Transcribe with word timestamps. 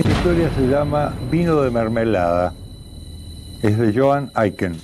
Esta 0.00 0.12
historia 0.12 0.50
se 0.54 0.66
llama 0.66 1.12
Vino 1.30 1.60
de 1.60 1.70
Mermelada. 1.70 2.54
Es 3.62 3.76
de 3.76 3.92
Joan 3.92 4.30
Aiken, 4.32 4.74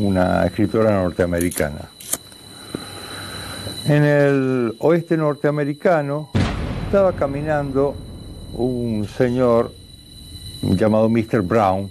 una 0.00 0.44
escritora 0.44 0.90
norteamericana. 1.04 1.82
En 3.84 4.02
el 4.02 4.74
oeste 4.80 5.16
norteamericano 5.16 6.30
estaba 6.84 7.12
caminando 7.12 7.94
un 8.54 9.06
señor 9.06 9.70
llamado 10.62 11.08
Mr. 11.08 11.42
Brown. 11.42 11.88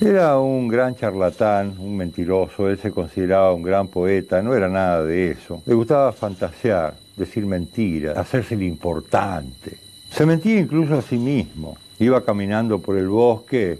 Era 0.00 0.38
un 0.38 0.68
gran 0.68 0.94
charlatán, 0.94 1.74
un 1.76 1.96
mentiroso, 1.96 2.70
él 2.70 2.78
se 2.78 2.92
consideraba 2.92 3.52
un 3.52 3.64
gran 3.64 3.88
poeta, 3.88 4.40
no 4.42 4.54
era 4.54 4.68
nada 4.68 5.02
de 5.02 5.32
eso. 5.32 5.60
Le 5.66 5.74
gustaba 5.74 6.12
fantasear, 6.12 6.94
decir 7.16 7.44
mentiras, 7.46 8.16
hacerse 8.16 8.54
el 8.54 8.62
importante. 8.62 9.76
Se 10.12 10.24
mentía 10.24 10.60
incluso 10.60 10.98
a 10.98 11.02
sí 11.02 11.18
mismo. 11.18 11.76
Iba 11.98 12.24
caminando 12.24 12.78
por 12.78 12.96
el 12.98 13.08
bosque 13.08 13.78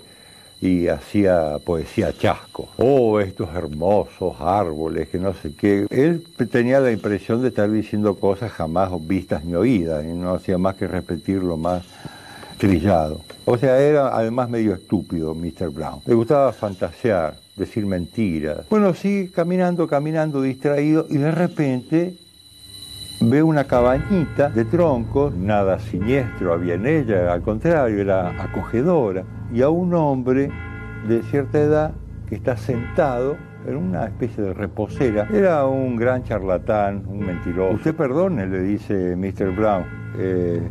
y 0.60 0.88
hacía 0.88 1.58
poesía 1.64 2.12
chasco. 2.12 2.68
Oh, 2.78 3.20
estos 3.20 3.54
hermosos 3.54 4.36
árboles, 4.40 5.08
que 5.08 5.18
no 5.18 5.34
sé 5.34 5.52
qué. 5.54 5.86
Él 5.90 6.26
tenía 6.50 6.80
la 6.80 6.92
impresión 6.92 7.42
de 7.42 7.48
estar 7.48 7.70
diciendo 7.70 8.14
cosas 8.16 8.52
jamás 8.52 8.90
vistas 9.06 9.44
ni 9.44 9.54
oídas 9.54 10.04
y 10.04 10.08
no 10.08 10.34
hacía 10.34 10.56
más 10.58 10.76
que 10.76 10.86
repetir 10.86 11.42
lo 11.42 11.56
más 11.56 11.84
trillado. 12.58 13.20
O 13.44 13.58
sea, 13.58 13.78
era 13.78 14.16
además 14.16 14.48
medio 14.48 14.74
estúpido 14.74 15.34
Mr. 15.34 15.70
Brown. 15.70 16.00
Le 16.06 16.14
gustaba 16.14 16.52
fantasear, 16.52 17.36
decir 17.54 17.84
mentiras. 17.84 18.66
Bueno, 18.70 18.94
sí, 18.94 19.30
caminando, 19.32 19.86
caminando, 19.86 20.40
distraído 20.40 21.06
y 21.10 21.18
de 21.18 21.30
repente 21.30 22.14
ve 23.20 23.42
una 23.42 23.64
cabañita 23.64 24.50
de 24.50 24.64
troncos, 24.64 25.34
nada 25.34 25.78
siniestro 25.78 26.52
había 26.52 26.74
en 26.74 26.86
ella, 26.86 27.32
al 27.32 27.42
contrario, 27.42 28.00
era 28.00 28.42
acogedora, 28.42 29.24
y 29.52 29.62
a 29.62 29.68
un 29.68 29.94
hombre 29.94 30.50
de 31.08 31.22
cierta 31.22 31.58
edad 31.58 31.92
que 32.28 32.34
está 32.34 32.56
sentado 32.56 33.36
en 33.66 33.76
una 33.76 34.04
especie 34.06 34.42
de 34.44 34.54
reposera. 34.54 35.28
Era 35.32 35.66
un 35.66 35.96
gran 35.96 36.22
charlatán, 36.22 37.04
un 37.06 37.20
mentiroso. 37.20 37.74
Usted 37.74 37.94
perdone, 37.94 38.46
le 38.46 38.60
dice 38.60 39.16
Mr. 39.16 39.54
Brown. 39.54 39.84
Eh, 40.18 40.68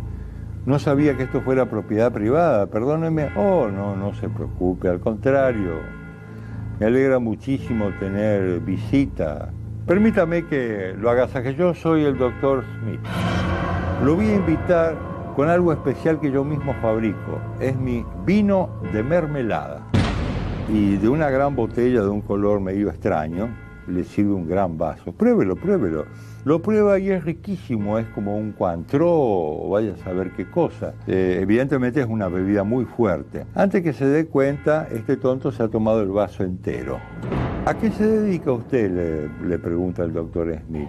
no 0.66 0.80
sabía 0.80 1.16
que 1.16 1.24
esto 1.24 1.42
fuera 1.42 1.70
propiedad 1.70 2.12
privada, 2.12 2.68
perdóneme. 2.68 3.30
Oh, 3.36 3.68
no, 3.68 3.96
no 3.96 4.14
se 4.14 4.30
preocupe, 4.30 4.88
al 4.90 5.00
contrario. 5.00 5.80
Me 6.80 6.88
alegra 6.88 7.20
muchísimo 7.20 7.90
tener 8.00 8.60
visita 8.60 9.52
Permítame 9.86 10.48
que 10.48 10.96
lo 10.98 11.12
agasaje. 11.12 11.54
Yo 11.54 11.76
soy 11.76 12.06
el 12.06 12.18
doctor 12.18 12.64
Smith. 12.80 13.00
Lo 14.04 14.16
voy 14.16 14.30
a 14.30 14.36
invitar 14.36 14.96
con 15.36 15.48
algo 15.48 15.72
especial 15.72 16.20
que 16.20 16.32
yo 16.32 16.44
mismo 16.44 16.74
fabrico. 16.82 17.40
Es 17.60 17.78
mi 17.78 18.04
vino 18.26 18.82
de 18.92 19.04
mermelada. 19.04 19.84
Y 20.70 20.98
de 20.98 21.08
una 21.08 21.30
gran 21.30 21.56
botella 21.56 22.02
de 22.02 22.10
un 22.10 22.22
color 22.22 22.62
medio 22.62 22.90
extraño, 22.90 23.48
le 23.88 24.04
sirve 24.04 24.34
un 24.34 24.50
gran 24.50 24.76
vaso. 24.76 25.12
Pruébelo, 25.12 25.56
pruébelo. 25.56 26.06
Lo 26.46 26.64
prueba 26.64 26.98
y 26.98 27.12
es 27.12 27.24
riquísimo, 27.24 28.00
es 28.00 28.08
como 28.08 28.36
un 28.38 28.54
cuantro 28.54 29.08
o 29.08 29.70
vaya 29.70 29.94
a 29.94 29.98
saber 29.98 30.32
qué 30.32 30.50
cosa. 30.50 30.96
Eh, 31.06 31.38
evidentemente 31.40 32.02
es 32.02 32.08
una 32.08 32.28
bebida 32.28 32.64
muy 32.64 32.86
fuerte. 32.86 33.46
Antes 33.54 33.84
que 33.84 33.94
se 33.94 34.08
dé 34.08 34.26
cuenta, 34.26 34.88
este 34.92 35.16
tonto 35.16 35.52
se 35.52 35.62
ha 35.62 35.68
tomado 35.68 36.02
el 36.02 36.10
vaso 36.10 36.44
entero. 36.44 37.00
¿A 37.66 37.74
qué 37.74 37.90
se 37.90 38.06
dedica 38.06 38.52
usted? 38.52 39.28
Le, 39.42 39.58
pregunta 39.58 40.04
el 40.04 40.14
doctor 40.14 40.56
Smith. 40.68 40.88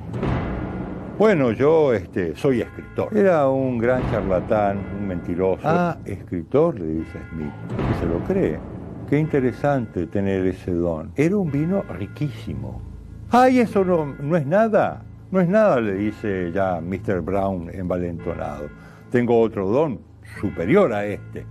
Bueno, 1.18 1.52
yo 1.52 1.94
este, 1.94 2.36
soy 2.36 2.60
escritor. 2.60 3.16
Era 3.16 3.48
un 3.48 3.78
gran 3.78 4.02
charlatán, 4.10 4.80
un 5.00 5.08
mentiroso. 5.08 5.62
Ah, 5.64 5.96
escritor, 6.04 6.78
le 6.78 6.86
dice 6.86 7.18
Smith. 7.30 7.52
Se 7.98 8.04
lo 8.04 8.18
cree. 8.24 8.58
Qué 9.08 9.18
interesante 9.18 10.06
tener 10.06 10.46
ese 10.46 10.70
don. 10.72 11.12
Era 11.16 11.38
un 11.38 11.50
vino 11.50 11.82
riquísimo. 11.98 12.82
Ay, 13.30 13.60
eso 13.60 13.82
no, 13.82 14.14
no 14.20 14.36
es 14.36 14.46
nada. 14.46 15.02
No 15.30 15.40
es 15.40 15.48
nada, 15.48 15.80
le 15.80 15.94
dice 15.94 16.52
ya 16.52 16.82
Mr. 16.82 17.22
Brown 17.22 17.70
envalentonado. 17.72 18.68
Tengo 19.10 19.40
otro 19.40 19.66
don 19.70 19.98
superior 20.42 20.92
a 20.92 21.06
este. 21.06 21.46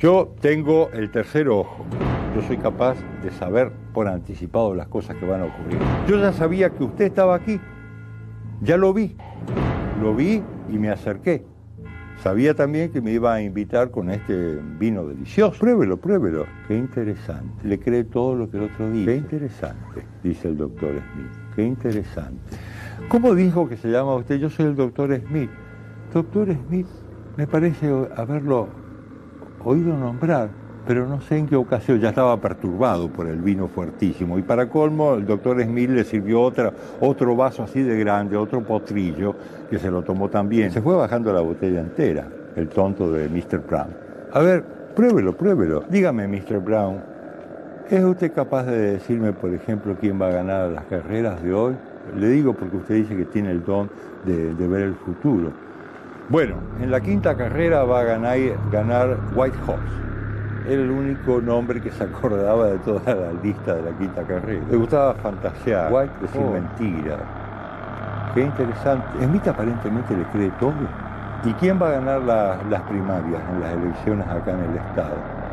Yo 0.00 0.34
tengo 0.40 0.90
el 0.92 1.12
tercer 1.12 1.48
ojo. 1.48 1.86
Yo 2.34 2.42
soy 2.42 2.58
capaz 2.58 2.96
de 3.22 3.30
saber 3.30 3.70
por 3.92 4.08
anticipado 4.08 4.74
las 4.74 4.88
cosas 4.88 5.16
que 5.16 5.26
van 5.26 5.42
a 5.42 5.44
ocurrir. 5.44 5.78
Yo 6.08 6.18
ya 6.18 6.32
sabía 6.32 6.70
que 6.70 6.82
usted 6.82 7.04
estaba 7.04 7.34
aquí. 7.36 7.60
Ya 8.60 8.76
lo 8.76 8.92
vi. 8.92 9.16
Lo 10.02 10.14
vi 10.14 10.42
y 10.68 10.78
me 10.78 10.90
acerqué. 10.90 11.46
Sabía 12.22 12.54
también 12.54 12.90
que 12.90 13.00
me 13.00 13.12
iba 13.12 13.34
a 13.34 13.42
invitar 13.42 13.90
con 13.90 14.10
este 14.10 14.58
vino 14.78 15.06
delicioso. 15.06 15.58
Pruébelo, 15.60 15.98
pruébelo. 15.98 16.46
Qué 16.66 16.76
interesante. 16.76 17.68
Le 17.68 17.78
cree 17.78 18.04
todo 18.04 18.34
lo 18.34 18.50
que 18.50 18.56
el 18.56 18.64
otro 18.64 18.90
dice. 18.90 19.12
Qué 19.12 19.16
interesante, 19.16 20.06
dice 20.22 20.48
el 20.48 20.56
doctor 20.56 20.90
Smith. 20.90 21.54
Qué 21.54 21.62
interesante. 21.64 22.56
¿Cómo 23.08 23.34
dijo 23.34 23.68
que 23.68 23.76
se 23.76 23.90
llama 23.90 24.14
usted? 24.14 24.36
Yo 24.36 24.48
soy 24.48 24.66
el 24.66 24.76
doctor 24.76 25.14
Smith. 25.28 25.50
Doctor 26.12 26.48
Smith, 26.66 26.86
me 27.36 27.46
parece 27.46 27.90
haberlo 28.16 28.68
oído 29.64 29.96
nombrar, 29.96 30.50
pero 30.86 31.06
no 31.06 31.20
sé 31.20 31.38
en 31.38 31.46
qué 31.46 31.56
ocasión. 31.56 32.00
Ya 32.00 32.10
estaba 32.10 32.36
perturbado 32.40 33.08
por 33.08 33.26
el 33.26 33.38
vino 33.38 33.68
fuertísimo. 33.68 34.38
Y 34.38 34.42
para 34.42 34.68
colmo, 34.68 35.14
el 35.14 35.26
doctor 35.26 35.62
Smith 35.62 35.90
le 35.90 36.04
sirvió 36.04 36.42
otra, 36.42 36.72
otro 37.00 37.34
vaso 37.36 37.62
así 37.62 37.82
de 37.82 37.98
grande, 37.98 38.36
otro 38.36 38.62
potrillo, 38.62 39.34
que 39.70 39.78
se 39.78 39.90
lo 39.90 40.02
tomó 40.02 40.28
también. 40.28 40.70
Se 40.70 40.82
fue 40.82 40.94
bajando 40.94 41.32
la 41.32 41.40
botella 41.40 41.80
entera, 41.80 42.26
el 42.56 42.68
tonto 42.68 43.10
de 43.10 43.28
Mr. 43.28 43.58
Brown. 43.66 43.88
A 44.32 44.40
ver, 44.40 44.64
pruébelo, 44.94 45.36
pruébelo. 45.36 45.84
Dígame, 45.88 46.28
Mr. 46.28 46.58
Brown, 46.58 47.00
¿es 47.90 48.02
usted 48.02 48.32
capaz 48.32 48.64
de 48.64 48.92
decirme, 48.92 49.32
por 49.32 49.52
ejemplo, 49.52 49.96
quién 49.98 50.20
va 50.20 50.28
a 50.28 50.32
ganar 50.32 50.70
las 50.70 50.84
carreras 50.84 51.42
de 51.42 51.52
hoy? 51.52 51.74
Le 52.16 52.28
digo 52.28 52.52
porque 52.52 52.76
usted 52.76 52.96
dice 52.96 53.16
que 53.16 53.24
tiene 53.24 53.50
el 53.50 53.64
don 53.64 53.90
de, 54.24 54.66
ver 54.66 54.82
el 54.82 54.94
futuro. 54.94 55.52
Bueno, 56.28 56.56
en 56.80 56.90
la 56.90 57.00
quinta 57.00 57.36
carrera 57.36 57.84
va 57.84 58.00
a 58.00 58.04
ganar, 58.04 58.38
ganar 58.70 59.18
White 59.34 59.56
Horse. 59.66 60.13
Era 60.66 60.80
el 60.80 60.90
único 60.90 61.40
nombre 61.42 61.80
que 61.80 61.90
se 61.90 62.04
acordaba 62.04 62.68
de 62.68 62.78
toda 62.78 63.14
la 63.14 63.32
lista 63.42 63.74
de 63.74 63.82
la 63.82 63.98
quinta 63.98 64.22
carrera. 64.22 64.64
Le 64.70 64.76
gustaba 64.76 65.14
fantasear, 65.14 65.92
White 65.92 66.12
decir 66.22 66.40
mentira. 66.40 67.18
Qué 68.34 68.40
interesante. 68.40 69.06
Smith 69.24 69.46
aparentemente 69.46 70.16
le 70.16 70.24
cree 70.24 70.50
todo. 70.58 70.72
¿Y 71.44 71.52
quién 71.54 71.78
va 71.80 71.88
a 71.88 71.92
ganar 72.00 72.22
las 72.22 72.82
primarias 72.82 73.42
en 73.52 73.60
las 73.60 73.72
elecciones 73.74 74.26
acá 74.26 74.52
en 74.52 74.60
el 74.60 74.76
Estado? 74.76 75.43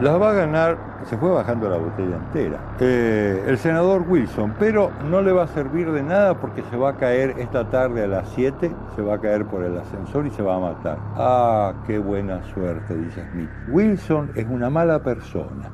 Las 0.00 0.20
va 0.20 0.30
a 0.30 0.34
ganar, 0.34 0.76
se 1.04 1.16
fue 1.16 1.30
bajando 1.30 1.68
la 1.68 1.76
botella 1.76 2.16
entera, 2.16 2.58
eh, 2.80 3.44
el 3.46 3.56
senador 3.58 4.04
Wilson, 4.08 4.54
pero 4.58 4.90
no 5.08 5.22
le 5.22 5.30
va 5.30 5.44
a 5.44 5.46
servir 5.46 5.92
de 5.92 6.02
nada 6.02 6.34
porque 6.40 6.62
se 6.68 6.76
va 6.76 6.90
a 6.90 6.96
caer 6.96 7.36
esta 7.38 7.70
tarde 7.70 8.02
a 8.02 8.08
las 8.08 8.28
7, 8.30 8.72
se 8.96 9.02
va 9.02 9.14
a 9.14 9.20
caer 9.20 9.46
por 9.46 9.62
el 9.62 9.78
ascensor 9.78 10.26
y 10.26 10.30
se 10.30 10.42
va 10.42 10.56
a 10.56 10.58
matar. 10.58 10.98
Ah, 11.14 11.74
qué 11.86 11.98
buena 11.98 12.42
suerte, 12.42 12.96
dice 12.96 13.24
Smith. 13.32 13.50
Wilson 13.68 14.32
es 14.34 14.46
una 14.46 14.68
mala 14.68 15.00
persona. 15.00 15.70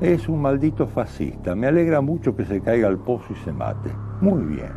Es 0.00 0.28
un 0.28 0.40
maldito 0.40 0.86
fascista. 0.86 1.54
Me 1.54 1.66
alegra 1.66 2.00
mucho 2.00 2.34
que 2.34 2.44
se 2.46 2.60
caiga 2.62 2.88
al 2.88 2.98
pozo 2.98 3.26
y 3.32 3.36
se 3.36 3.52
mate. 3.52 3.90
Muy 4.20 4.44
bien. 4.44 4.72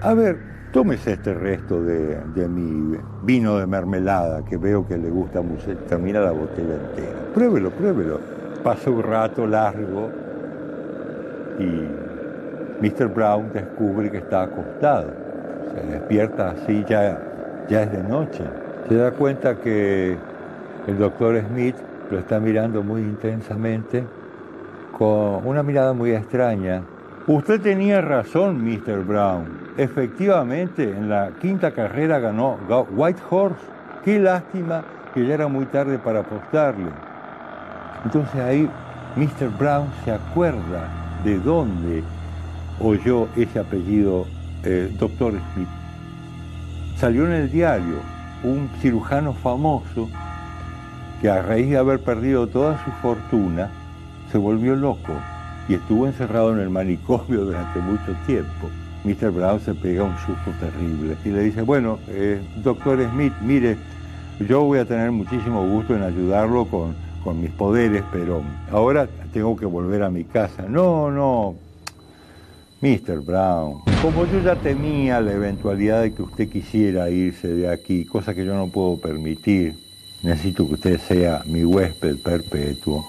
A 0.00 0.14
ver, 0.14 0.38
tómese 0.72 1.12
este 1.12 1.34
resto 1.34 1.82
de, 1.82 2.48
mi 2.48 2.98
vino 3.22 3.58
de 3.58 3.66
mermelada, 3.66 4.44
que 4.44 4.56
veo 4.56 4.86
que 4.86 4.96
le 4.96 5.10
gusta 5.10 5.40
mucho, 5.40 5.76
termina 5.88 6.20
la 6.20 6.32
botella 6.32 6.74
entera. 6.74 7.18
Pruébelo, 7.34 7.70
pruébelo. 7.70 8.20
Pasa 8.62 8.90
un 8.90 9.02
rato 9.02 9.46
largo 9.46 10.10
y 11.58 12.84
Mr. 12.84 13.08
Brown 13.08 13.50
descubre 13.52 14.10
que 14.10 14.18
está 14.18 14.42
acostado. 14.42 15.12
Se 15.74 15.92
despierta 15.92 16.50
así, 16.50 16.84
ya, 16.88 17.18
ya 17.68 17.82
es 17.82 17.92
de 17.92 18.02
noche. 18.02 18.44
Se 18.88 18.94
da 18.94 19.12
cuenta 19.12 19.56
que 19.56 20.16
el 20.86 20.98
doctor 20.98 21.40
Smith 21.48 21.76
lo 22.10 22.18
está 22.18 22.40
mirando 22.40 22.82
muy 22.82 23.02
intensamente, 23.02 24.04
con 24.96 25.46
una 25.46 25.62
mirada 25.62 25.92
muy 25.92 26.12
extraña. 26.12 26.82
Usted 27.28 27.60
tenía 27.60 28.00
razón, 28.00 28.64
Mr. 28.64 29.04
Brown 29.04 29.68
efectivamente 29.76 30.82
en 30.82 31.10
la 31.10 31.30
quinta 31.42 31.72
carrera 31.72 32.18
ganó 32.18 32.58
White 32.90 33.20
Horse. 33.28 33.60
Qué 34.02 34.18
lástima 34.18 34.82
que 35.12 35.26
ya 35.26 35.34
era 35.34 35.46
muy 35.46 35.66
tarde 35.66 35.98
para 35.98 36.20
apostarle. 36.20 36.90
Entonces 38.02 38.40
ahí 38.40 38.68
Mr. 39.16 39.50
Brown 39.58 39.88
se 40.06 40.12
acuerda 40.12 40.88
de 41.22 41.38
dónde 41.38 42.02
oyó 42.80 43.28
ese 43.36 43.58
apellido 43.58 44.26
eh, 44.64 44.90
Dr. 44.98 45.34
Smith. 45.52 45.68
Salió 46.96 47.26
en 47.26 47.32
el 47.32 47.50
diario 47.50 47.96
un 48.42 48.70
cirujano 48.80 49.34
famoso 49.34 50.08
que 51.20 51.28
a 51.28 51.42
raíz 51.42 51.68
de 51.68 51.76
haber 51.76 52.00
perdido 52.00 52.46
toda 52.46 52.82
su 52.84 52.90
fortuna 53.02 53.68
se 54.32 54.38
volvió 54.38 54.74
loco 54.74 55.12
y 55.68 55.74
estuvo 55.74 56.06
encerrado 56.06 56.52
en 56.52 56.60
el 56.60 56.70
manicomio 56.70 57.44
durante 57.44 57.78
mucho 57.80 58.14
tiempo. 58.26 58.68
Mr. 59.04 59.30
Brown 59.30 59.60
se 59.60 59.74
pega 59.74 60.02
un 60.02 60.16
susto 60.18 60.50
terrible 60.58 61.16
y 61.24 61.28
le 61.28 61.42
dice, 61.44 61.62
bueno, 61.62 61.98
eh, 62.08 62.40
doctor 62.62 62.98
Smith, 63.10 63.32
mire, 63.42 63.76
yo 64.48 64.62
voy 64.64 64.78
a 64.78 64.84
tener 64.84 65.10
muchísimo 65.12 65.66
gusto 65.68 65.94
en 65.94 66.02
ayudarlo 66.02 66.64
con, 66.66 66.94
con 67.22 67.40
mis 67.40 67.50
poderes, 67.50 68.02
pero 68.12 68.42
ahora 68.70 69.08
tengo 69.32 69.56
que 69.56 69.66
volver 69.66 70.02
a 70.02 70.10
mi 70.10 70.24
casa. 70.24 70.64
No, 70.68 71.10
no, 71.10 71.54
Mr. 72.80 73.20
Brown, 73.24 73.80
como 74.02 74.24
yo 74.26 74.40
ya 74.40 74.54
temía 74.54 75.20
la 75.20 75.32
eventualidad 75.32 76.02
de 76.02 76.14
que 76.14 76.22
usted 76.22 76.48
quisiera 76.48 77.10
irse 77.10 77.48
de 77.48 77.68
aquí, 77.68 78.04
cosa 78.04 78.34
que 78.34 78.44
yo 78.44 78.54
no 78.54 78.68
puedo 78.68 79.00
permitir, 79.00 79.74
necesito 80.22 80.66
que 80.66 80.74
usted 80.74 81.00
sea 81.00 81.42
mi 81.46 81.64
huésped 81.64 82.18
perpetuo. 82.22 83.04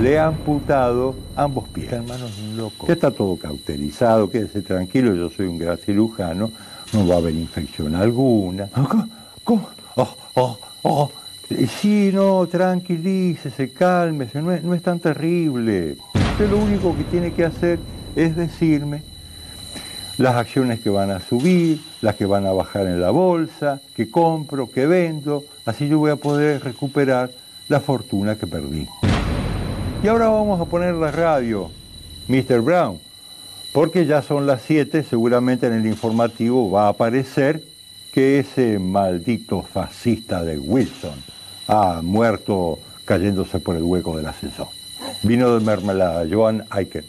Le 0.00 0.18
han 0.18 0.28
amputado 0.28 1.14
ambos 1.36 1.68
pies. 1.68 1.92
Hermanos, 1.92 2.32
un 2.38 2.56
loco. 2.56 2.86
Ya 2.86 2.94
está 2.94 3.10
todo 3.10 3.36
cauterizado, 3.36 4.30
quédese 4.30 4.62
tranquilo, 4.62 5.14
yo 5.14 5.28
soy 5.28 5.46
un 5.46 5.58
gran 5.58 5.76
cirujano, 5.76 6.50
no 6.94 7.06
va 7.06 7.16
a 7.16 7.18
haber 7.18 7.34
infección 7.34 7.94
alguna. 7.94 8.68
¿Cómo? 9.44 9.68
Oh, 9.96 10.16
oh, 10.34 10.58
oh. 10.82 11.10
Sí, 11.80 12.10
no, 12.14 12.46
tranquilícese, 12.46 13.72
cálmese, 13.72 14.40
no 14.40 14.52
es, 14.52 14.62
no 14.62 14.74
es 14.74 14.82
tan 14.82 15.00
terrible. 15.00 15.96
Usted 16.14 16.48
lo 16.48 16.58
único 16.58 16.96
que 16.96 17.04
tiene 17.04 17.32
que 17.32 17.44
hacer 17.44 17.78
es 18.16 18.36
decirme 18.36 19.02
las 20.16 20.36
acciones 20.36 20.80
que 20.80 20.88
van 20.88 21.10
a 21.10 21.20
subir, 21.20 21.80
las 22.00 22.14
que 22.14 22.24
van 22.24 22.46
a 22.46 22.52
bajar 22.52 22.86
en 22.86 23.00
la 23.00 23.10
bolsa, 23.10 23.80
que 23.94 24.10
compro, 24.10 24.70
que 24.70 24.86
vendo, 24.86 25.44
así 25.66 25.88
yo 25.88 25.98
voy 25.98 26.10
a 26.10 26.16
poder 26.16 26.62
recuperar 26.62 27.30
la 27.68 27.80
fortuna 27.80 28.36
que 28.36 28.46
perdí. 28.46 28.86
Y 30.02 30.08
ahora 30.08 30.28
vamos 30.28 30.58
a 30.58 30.64
poner 30.64 30.94
la 30.94 31.10
radio, 31.10 31.70
Mr. 32.26 32.62
Brown, 32.62 32.98
porque 33.74 34.06
ya 34.06 34.22
son 34.22 34.46
las 34.46 34.62
7, 34.62 35.04
seguramente 35.04 35.66
en 35.66 35.74
el 35.74 35.86
informativo 35.86 36.70
va 36.70 36.86
a 36.86 36.88
aparecer 36.88 37.62
que 38.14 38.38
ese 38.38 38.78
maldito 38.78 39.62
fascista 39.62 40.42
de 40.42 40.58
Wilson 40.58 41.22
ha 41.68 42.00
muerto 42.02 42.78
cayéndose 43.04 43.58
por 43.58 43.76
el 43.76 43.82
hueco 43.82 44.16
del 44.16 44.26
ascensor. 44.26 44.68
Vino 45.22 45.58
de 45.58 45.64
mermelada, 45.64 46.26
Joan 46.30 46.64
Aiken. 46.70 47.04